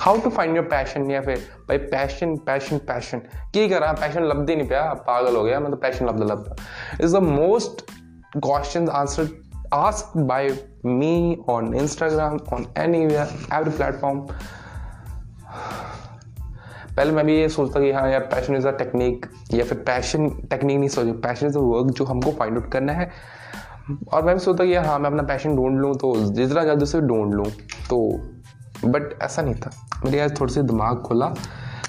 How 0.00 0.20
to 0.20 0.30
find 0.30 0.56
your 0.56 0.64
passion 0.66 1.10
या 1.10 1.20
फिर 1.22 1.36
भाई 1.68 1.78
पैशन 1.92 2.36
पैशन 2.46 2.78
पैशन 2.88 3.18
की 3.54 3.68
करा 3.68 3.92
पैशन 4.00 4.24
लभदे 4.24 4.56
नहीं 4.56 4.68
पाया 4.68 4.94
पागल 5.06 5.36
हो 5.36 5.42
गया 5.44 5.60
मतलब 5.60 5.80
पैशन 5.82 6.06
लभदा 6.08 6.24
लभदा। 6.24 7.04
Is 7.04 7.16
the 7.16 7.22
most 7.22 7.84
question 8.36 8.88
answer 9.02 9.36
asked 9.76 10.14
by 10.28 10.44
me 10.90 11.36
on 11.46 11.66
Instagram, 11.74 12.36
on 12.52 12.62
anywhere, 12.82 13.26
every 13.56 13.72
platform. 13.80 14.20
पहले 16.96 17.12
मैं 17.12 17.24
भी 17.26 17.36
ये 17.36 17.48
सोचता 17.48 17.80
कि 17.80 17.90
हाँ 17.92 18.08
यार 18.10 18.20
पैशन 18.30 18.56
इज़ 18.56 18.68
अ 18.68 18.70
टेक्निक 18.78 19.26
या 19.54 19.64
फिर 19.64 19.78
पैशन 19.86 20.28
टेक्निक 20.50 20.78
नहीं 20.78 20.88
सोचो। 20.88 21.12
पैशन 21.26 21.46
इज़ 21.46 21.58
अ 21.58 21.60
वर्क 21.62 21.90
जो 21.98 22.04
हमको 22.04 22.32
फाइंड 22.38 22.56
आउट 22.58 22.70
करना 22.72 22.92
है। 22.92 23.10
और 24.12 24.22
मैं 24.22 24.34
भी 24.34 24.40
सोचता 24.40 24.64
कि 24.64 24.74
हाँ 24.74 24.98
मैं 24.98 25.10
अपना 25.10 25.22
पैशन 25.28 25.56
ढूंढ 25.56 25.80
लूँ 25.80 25.94
तो 25.98 26.14
जितना 26.32 26.62
ज़्यादा 26.62 26.86
से 26.86 27.00
ढूंढ 27.00 27.34
लूँ 27.34 27.46
तो 27.90 28.00
बट 28.84 29.22
ऐसा 29.22 29.42
नहीं 29.42 29.54
था। 29.54 29.70
मेरे 30.04 30.18
यार 30.18 30.30
थोड़ी 30.30 30.52
सी 30.54 30.62
दिमाग 30.62 30.98
खुला। 30.98 31.26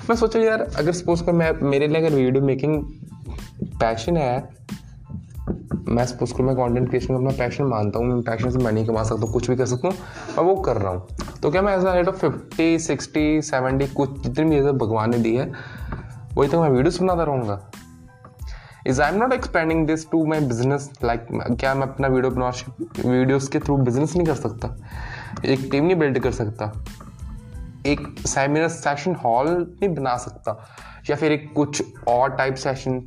मैं 0.09 0.15
सोचा 0.15 0.39
यार, 0.39 0.61
अगर 0.77 0.91
सपोज़ 0.91 1.23
कर 1.23 1.31
मैं 1.31 1.51
मेरे 1.61 1.87
लिए 1.87 1.97
अगर 1.97 2.15
वीडियो 2.15 2.43
मेकिंग 2.43 2.83
पैशन 3.79 4.17
है, 4.17 4.49
मैं 5.87 6.05
सपोज़ 6.05 6.33
करूँ 6.33 6.45
मैं 6.47 6.55
कंटेंट 6.55 6.87
क्रिएशन 6.89 7.07
को 7.07 7.15
अपना 7.15 7.31
पैशन 7.37 7.63
मानता 7.63 7.99
हूँ, 7.99 8.07
मैं 8.07 8.21
पैशन 8.21 8.49
से 8.49 8.59
मनी 8.59 8.85
कमा 8.85 9.03
सकता 9.03 9.31
कुछ 9.31 9.49
भी 9.49 9.55
कर 9.55 9.65
सकता 9.65 9.87
हूँ, 9.87 9.95
मैं 10.37 10.43
वो 10.45 10.55
कर 10.55 10.77
रहा 10.77 10.91
हूँ। 10.91 11.07
तो 11.43 11.51
क्या 11.51 11.61
मैं 11.61 11.77
age 11.77 11.85
rate 11.85 12.07
of 12.07 12.15
fifty 12.15 12.79
sixty 12.79 13.41
seventy 13.41 13.87
कुछ 13.87 14.19
जितनी 14.21 14.61
भी 14.61 14.71
भगवान 14.71 15.11
ने 15.11 15.17
दी 15.17 15.35
है, 15.35 15.51
वही 16.35 16.49
तो 16.49 16.61
मैं 16.61 16.69
वीडियोस 16.69 17.01
बनाता 17.01 17.23
रहूँगा। 17.23 17.71
Is 18.87 19.01
I 19.01 19.13
am 19.13 19.19
not 19.19 19.33
expanding 19.33 19.87
this 19.87 20.09
to 20.11 20.25
my 20.25 20.39
business 20.39 20.89
like 21.03 21.27
क्या 21.31 21.73
मैं 21.75 21.87
अपना 21.87 22.07
वीडियो 22.07 22.31
बना 22.31 22.51
वीडियोस 23.09 23.47
के 23.47 23.59
थ्रू 23.59 23.77
बिज़नेस 23.77 24.15
नहीं 24.15 24.27
कर 24.27 24.35
सकता? 24.35 24.75
एक 25.45 25.67
टीम 25.71 25.85
नहीं 25.85 25.95
बिल्ड 25.95 26.19
कर 26.19 26.31
सकता। 26.31 26.83
एक 27.85 28.15
सेमिनार 28.27 28.69
सेशन 28.69 29.15
हॉल 29.15 29.47
नहीं 29.49 29.95
बना 29.95 30.17
सकता। 30.17 30.67
या 31.09 31.15
फिर 31.15 31.31
एक 31.31 31.53
कुछ 31.53 31.83
और 32.07 32.35
टाइप 32.35 32.55
सेशन 32.55 33.01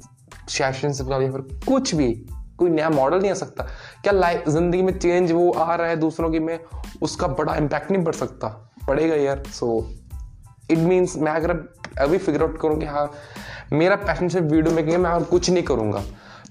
सेशन 0.48 0.89
या 1.23 1.33
फिर 1.33 1.41
कुछ 1.41 1.95
भी, 1.95 2.12
कोई 2.59 2.70
नया 2.70 2.91
मॉडल 2.91 3.20
नहीं 3.20 3.31
आ 3.31 3.34
सकता। 3.34 3.64
क्या 4.03 4.12
लाइफ 4.12 4.48
ज़िंदगी 4.48 4.83
में 4.83 4.98
चेंज 4.98 5.33
वो 5.33 5.51
आ 5.51 5.75
रहा 5.75 5.86
है 5.86 5.97
दूसरों 5.97 6.31
की 6.31 6.39
में, 6.39 6.59
उसका 7.03 7.27
बड़ा 7.27 7.55
इम्पैक्ट 7.55 7.91
नहीं 7.91 8.05
पड़ 8.05 8.14
सकता। 8.14 8.73
पड़ेगा 8.89 9.14
यार 9.14 9.42
सो 9.47 9.91
इट 10.70 10.79
मीन्स 10.79 11.17
मैं 11.17 11.33
अगर 11.33 11.51
अभी 12.01 12.19
फिगर 12.19 12.42
आउट 12.42 12.61
करूँ 12.61 12.79
कि 12.79 12.86
हाँ 12.86 13.12
मेरा 13.73 13.97
पैशन 13.97 14.28
सिर्फ़ 14.28 14.47
वीडियो 14.47 14.75
मेकिंग 14.75 14.92
है 14.92 14.98
मैं 14.98 15.11
और 15.11 15.25
कुछ 15.25 15.51
नहीं 15.51 15.62
करूँगा। 15.65 16.03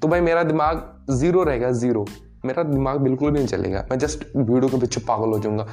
तो 0.02 0.08
भाई 0.08 0.22
मेरा 0.22 0.44
दिमाग 0.44 0.84
ज़ीरो 1.12 1.44
रहेगा 1.44 1.72
ज़ीरो 1.72 2.06
मेरा 2.46 2.64
दिमाग 2.64 3.00
बिल्कुल 3.00 3.32
भी 3.32 3.38
नहीं 3.38 3.48
चलेगा। 3.48 3.86
मैं 3.92 3.98
जस्ट 4.00 4.24
वीडियो 4.36 4.68
के 4.68 4.78
पीछे 4.78 5.02
पागल 5.08 5.32
हो 5.32 5.40
जाऊँगा। 5.40 5.66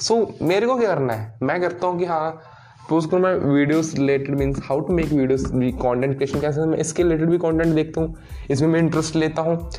सो 0.00 0.14
so, 0.14 0.42
मेरे 0.42 0.66
को 0.66 0.76
क्या 0.76 0.94
करना 0.94 1.12
है? 1.12 1.38
मैं 1.42 1.60
करता 1.60 1.86
हूँ 1.86 1.98
कि 1.98 2.04
हाँ 2.04 2.40
सपोज़ 2.84 3.06
करो 3.08 3.18
मैं 3.20 3.34
videos 3.34 3.94
related 3.94 4.34
means 4.38 4.58
how 4.64 4.80
to 4.80 4.94
make 4.94 5.12
videos 5.12 5.44
content 5.46 6.16
creation 6.16 6.40
कैसे 6.40 6.60
मैं 6.60 6.78
इसके 6.78 7.02
रिलेटेड 7.02 7.30
भी 7.30 7.38
कंटेंट 7.38 7.74
देखता 7.74 8.00
हूँ। 8.00 8.14
इसमें 8.50 8.68
मैं 8.68 8.80
इंटरेस्ट 8.80 9.16
लेता 9.16 9.42
हूँ। 9.42 9.70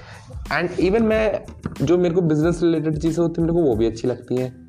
एंड 0.52 0.70
इवन 0.80 1.04
मैं 1.04 1.46
जो 1.82 1.98
मेरे 1.98 2.16
को 2.16 2.22
बिज़नेस 2.22 2.62
रिलेटेड 2.64 2.98
चीज़ें 2.98 3.22
होती 3.24 3.42
हैं 3.42 3.48
मेरे 3.48 3.60
को 3.60 3.68
वो 3.70 3.76
भी 3.76 3.86
अच्छी 3.86 4.08
लगती 4.08 4.38
हैं। 4.38 4.65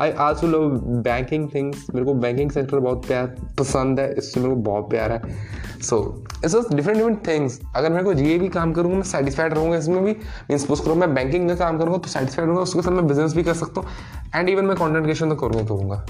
I 0.00 0.10
also 0.12 0.46
love 0.46 0.70
banking 1.02 1.48
things 1.54 1.86
मेरे 1.94 2.04
को 2.06 2.14
बैंकिंग 2.14 2.50
सेक्टर 2.50 2.78
बहुत 2.78 3.06
प्यार, 3.06 3.26
पसंद 3.58 4.00
है, 4.00 4.12
इससे 4.18 4.40
मेरे 4.40 4.54
को 4.54 4.60
बहुत 4.62 4.88
प्यार 4.90 5.12
है। 5.12 5.20
So 5.80 5.98
it's 6.44 6.54
different 6.72 6.96
different 6.96 7.26
things 7.26 7.60
अगर 7.76 7.90
मेरे 7.90 8.04
को 8.04 8.12
ये 8.12 8.38
भी 8.38 8.48
काम 8.48 8.72
करूँगा, 8.72 8.96
मैं 8.96 9.04
सेटिस्फाइड 9.04 9.54
रहूँगा, 9.54 9.76
इसमें 9.76 10.04
भी 10.04 10.12
मीन्स 10.12 10.64
सपोज़ 10.64 10.82
करो, 10.84 10.94
मैं 10.94 11.14
बैंकिंग 11.14 11.48
का 11.48 11.54
काम 11.56 11.78
करूँगा 11.78 11.98
तो 11.98 12.08
सेटिस्फाइड 12.08 12.46
रहूँगा, 12.46 12.62
उसके 12.62 12.82
साथ 12.82 12.92
मैं 12.92 13.06
बिज़नेस 13.06 13.34
भी 13.34 13.42
कर 13.42 13.54
सकता 13.54 13.80
हूँ 13.80 13.88
एंड 14.34 14.48
इवन 14.48 14.64
मैं 14.64 14.76
कॉन्टेंट 14.76 15.04
क्रिएशन 15.04 15.28
तो 15.30 15.36
करूँगा 15.36 15.64
करूँगा। 15.64 16.04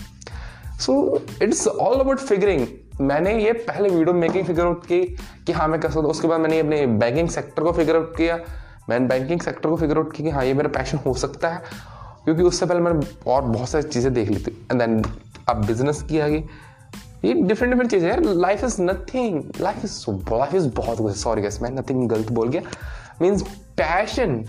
So 0.80 1.22
it's 1.42 1.66
all 1.68 2.00
about 2.00 2.18
figuring 2.18 2.66
मैंने 3.00 3.38
ये 3.44 3.52
पहले 3.52 3.88
वीडियो 3.88 4.12
मेकिंग 4.14 4.44
फिगर 4.46 4.64
आउट 4.64 4.84
की 4.86 5.00
कि 5.46 5.52
हाँ 5.52 5.68
मैं 5.68 5.80
कर 5.80 5.88
सकता 5.88 6.00
हूँ। 6.00 6.10
उसके 6.10 6.28
बाद 6.28 6.40
मैंने 6.40 6.58
अपने 6.60 6.86
बैंकिंग 6.98 7.28
सेक्टर 7.28 7.62
को 7.62 7.72
फिगर 7.72 7.96
आउट 7.96 8.16
किया। 8.16 8.38
मैंने 8.88 9.06
बैंकिंग 9.06 9.40
सेक्टर 9.40 9.68
को 9.68 9.76
फिगर 9.76 9.98
आउट 9.98 10.12
किया 10.12 10.28
कि 10.28 10.34
हाँ 10.36 10.44
ये 10.44 10.54
मेरा 10.54 10.68
पैशन 10.68 10.98
हो 11.06 11.14
सकता 11.14 11.48
है। 11.48 11.62
क्योंकि 12.24 12.42
उससे 12.42 12.66
पहले 12.66 12.80
मैंने 12.80 13.06
और 13.30 13.42
बहुत 13.42 13.68
सारी 13.68 13.88
चीज़ें 13.88 14.12
देख 14.14 14.28
ली 14.28 14.40
थी। 14.40 14.50
एंड 14.70 14.80
देन 14.80 15.02
अब 15.48 15.64
बिज़नेस 15.66 16.02
की 16.02 16.18
आगे 16.20 16.44
ये 17.24 17.32
डिफरेंट 17.34 17.72
डिफरेंट 17.72 17.90
चीज़ें 17.90 18.08
यार 18.08 18.22
life 18.24 18.64
is 18.64 18.80
nothing 18.82 19.42
life 19.60 19.84
is 19.84 20.04
life 20.10 20.54
is 20.54 20.68
बहुत 20.76 20.98
कुछ। 20.98 21.16
सॉरी 21.16 21.42
गैस 21.42 21.60
मैं 21.62 21.70
नथिंग 21.70 22.08
गलत 22.08 22.32
बोल 22.32 22.48
गया। 22.48 22.62
Means 23.22 23.42
passion 23.78 24.44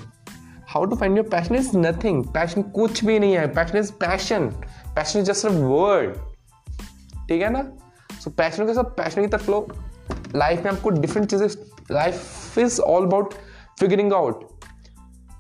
how 0.70 0.86
to 0.86 0.96
find 0.96 1.18
your 1.18 1.28
passion 1.30 1.56
is 1.56 1.70
nothing 1.78 2.24
passion 2.34 2.62
कुछ 2.76 3.04
भी 3.06 3.18
नहीं 3.20 3.34
है। 3.36 3.48
Passion 3.54 3.78
is 3.78 3.92
passion 4.02 4.48
passion 4.96 5.20
is 5.20 5.26
just 5.32 5.46
a 5.46 5.50
word 5.50 6.16
ठीक 7.28 7.42
है 7.42 7.50
ना? 7.50 7.62
सो 8.12 8.30
so, 8.30 8.36
पैशन 8.38 8.66
के 8.68 8.74
साथ 8.74 8.96
पैशन 8.98 9.22
की 9.22 9.28
तरफ़ 9.28 9.52
लो 9.52 9.68
लाइफ 10.36 10.64
में 10.66 10.72
आपको 10.72 10.90
डिफरेंट 10.90 11.30
चीज़ें 11.30 11.48
life 11.92 12.58
is 12.58 12.80
all 12.82 13.06
about 13.06 13.34
figuring 13.80 14.14
out 14.14 14.48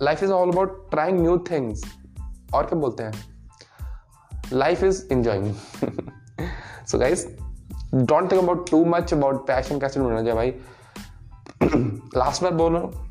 life 0.01 0.23
is 0.23 0.31
all 0.31 0.51
about 0.51 0.89
trying 0.91 1.19
new 1.19 1.37
things 1.51 1.83
और 2.53 2.65
क्या 2.65 2.79
बोलते 2.79 3.03
हैं? 3.03 3.13
Life 4.53 4.83
is 4.83 5.05
enjoying 5.11 5.53
so 6.87 6.99
guys 6.99 7.27
don't 7.93 8.31
think 8.31 8.43
about 8.43 8.69
too 8.69 8.85
much 8.85 9.13
about 9.13 9.47
passion 9.47 9.79
कैसे 9.79 9.99
ढूंढना 9.99 10.19
चाहिए 10.19 10.33
भाई। 10.33 10.51
लास्ट 12.17 12.43
बार 12.43 12.53
बोल 12.53 12.73
रहा 12.73 12.81
हूँ 12.81 13.09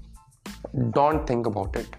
डोंट 0.77 1.29
थिंक 1.31 1.47
अबाउट 1.49 1.77
इट 1.77 1.97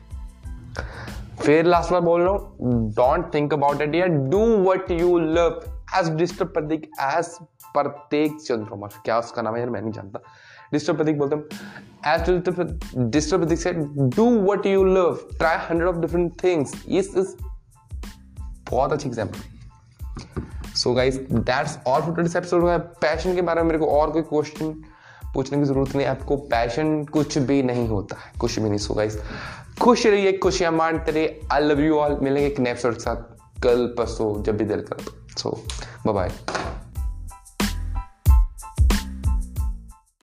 फिर 1.41 1.65
लास्ट 1.65 1.91
बार 1.91 2.01
बोल 2.01 2.21
रहा 2.21 2.31
हूँ 2.31 2.55
डोंट 2.91 3.33
थिंक 3.33 3.53
अबाउट 3.53 3.81
इट 3.81 3.95
या 3.95 4.05
do 4.05 4.45
what 4.63 4.91
you 4.91 5.17
love 5.19 5.61
as 5.97 6.09
disturb 6.09 6.47
Prateek 6.47 6.91
as 7.01 7.37
प्रत्येक 7.73 8.41
चंद्रमा 8.41 8.87
क्या 8.87 9.19
उसका 9.19 9.41
नाम 9.41 9.53
है 9.53 9.59
यार, 9.59 9.69
मैं 9.69 9.81
नहीं 9.81 9.91
जानता। 9.91 10.19
डिस्टर्ब 10.71 10.97
प्रतीक 10.97 11.17
बोलते 11.17 11.35
हैं। 11.35 11.43
एज 12.07 12.29
डिस्टर्ब 13.11 13.41
प्रतीक 13.41 13.59
से 13.59 13.73
do 14.15 14.29
what 14.43 14.65
you 14.65 14.83
love 14.85 15.19
try 15.37 15.57
hundred 15.69 15.89
of 15.89 15.97
different 15.97 16.43
things 16.43 16.73
this 16.87 17.15
is 17.17 17.35
बहुत 18.71 18.93
अच्छी 18.93 19.09
example 19.09 20.73
so 20.75 20.93
guys 20.93 21.17
that's 21.31 21.77
all 21.87 22.01
for 22.01 22.15
today's 22.15 22.35
episode 22.35 22.63
passion 23.01 23.35
के 23.35 23.41
बारे 23.41 23.61
में 23.61 23.67
मेरे 23.67 23.79
को 23.79 23.87
और 23.91 24.11
कोई 24.11 24.21
क्वेश्चन 24.21 24.73
पूछने 25.33 25.57
की 25.57 25.65
ज़रूरत 25.65 25.95
नहीं। 25.95 26.07
आपको 26.07 26.35
पैशन 26.53 27.03
कुछ 27.03 27.37
भी 27.39 27.61
नहीं 27.63 27.87
होता 27.87 28.15
है। 28.15 28.31
कुछ 28.39 28.59
भी 28.59 28.69
नहीं। 28.69 28.77
सो 28.79 28.93
गाइस 28.93 29.17
खुश 29.81 30.05
रहिए, 30.05 30.31
खुशियाँ 30.37 30.71
मानते 30.71 31.11
रहिए। 31.11 31.39
आई 31.51 31.61
लव 31.61 31.79
यू 31.81 31.95
ऑल 31.95 32.17
मिलेंगे 32.21 32.47
एक 32.47 32.59
नए 32.59 32.71
एपिसोड 32.71 32.93
के 32.93 32.99
साथ। 32.99 33.61
कल 33.63 33.85
परसों 33.97 34.43
जब 34.43 34.57
भी 34.57 34.65
दिल 34.65 34.81
कर 34.81 34.97
सो 35.37 35.63
बाय 36.07 36.31